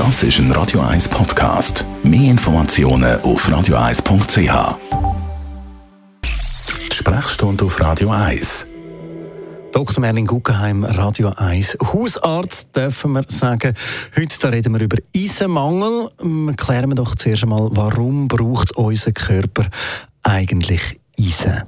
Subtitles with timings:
[0.00, 1.84] Das ist ein Radio 1 Podcast.
[2.02, 4.78] Mehr Informationen auf radio1.ch.
[6.90, 8.66] Die Sprechstunde auf Radio 1.
[9.72, 10.00] Dr.
[10.00, 11.76] Merlin Guggenheim, Radio 1.
[11.92, 13.74] Hausarzt dürfen wir sagen.
[14.16, 16.08] Heute da reden wir über Eisenmangel.
[16.22, 19.66] Ähm, klären wir doch zuerst einmal, warum braucht unser Körper
[20.22, 21.64] eigentlich Eisen?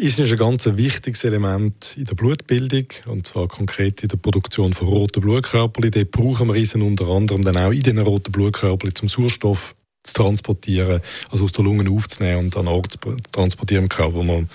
[0.00, 4.72] Eisen ist ein ganz wichtiges Element in der Blutbildung und zwar konkret in der Produktion
[4.72, 5.90] von roten Blutkörperchen.
[5.90, 10.14] Dort brauchen wir Eisen unter anderem dann auch in den roten Blutkörperchen zum Sauerstoff zu
[10.14, 11.00] transportieren,
[11.30, 14.48] also aus der Lunge aufzunehmen und an Ort zu transportieren im Körper, wo man,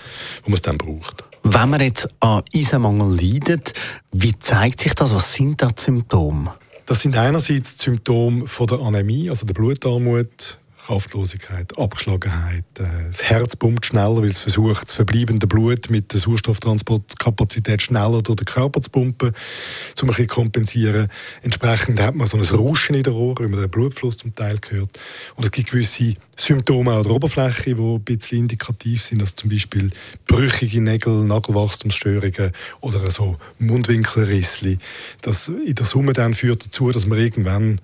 [0.44, 1.24] wo man es dann braucht.
[1.42, 3.72] Wenn man jetzt an Eisenmangel leidet,
[4.12, 5.14] wie zeigt sich das?
[5.14, 6.54] Was sind da die Symptome?
[6.86, 12.64] Das sind einerseits die Symptome von der Anämie, also der Blutarmut, Kraftlosigkeit, Abgeschlagenheit.
[12.78, 18.22] Äh, das Herz pumpt schneller, weil es versucht, das verbleibende Blut mit der Sauerstofftransportkapazität schneller
[18.22, 21.08] durch den Körper zu pumpen, um ein bisschen kompensieren.
[21.42, 24.58] Entsprechend hat man so ein Rauschen in der Ohren, wenn man den Blutfluss zum Teil
[24.68, 24.98] hört.
[25.36, 29.50] Und es gibt gewisse Symptome an der Oberfläche, die ein bisschen indikativ sind, also zum
[29.50, 29.90] Beispiel
[30.26, 34.78] brüchige Nägel, Nagelwachstumsstörungen oder so Mundwinkelrissli.
[35.20, 37.80] Das in der Summe dann führt dazu, dass man irgendwann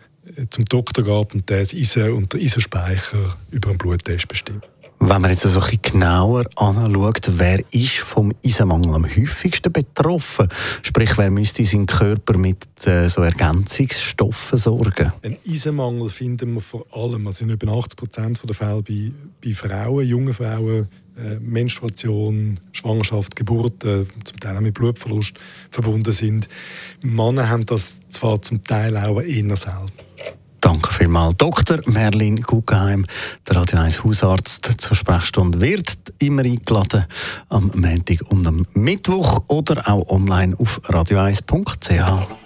[0.51, 4.69] zum Doktor geht und der das Eisen und der Eisenspeicher über einen Bluttest bestimmt.
[4.99, 10.49] Wenn man jetzt ein bisschen genauer anschaut, wer ist vom Eisenmangel am häufigsten betroffen?
[10.83, 15.13] Sprich, wer müsste seinen Körper mit äh, so Ergänzungsstoffen sorgen?
[15.23, 19.13] Einen Eisenmangel finden wir vor allem, also in über 80 Prozent der Fälle bei,
[19.45, 20.87] bei Frauen, jungen Frauen, äh,
[21.41, 25.39] Menstruation, Schwangerschaft, Geburt, äh, zum Teil auch mit Blutverlust
[25.71, 26.49] verbunden sind.
[27.03, 29.93] Männer haben das zwar zum Teil auch eher selten.
[30.61, 31.37] Danke vielmals.
[31.37, 31.79] Dr.
[31.87, 33.07] Merlin Guggenheim,
[33.47, 37.05] der Radio 1 Hausarzt zur Sprechstunde, wird immer eingeladen
[37.51, 42.46] am Montag und am Mittwoch oder auch online auf radio1.ch.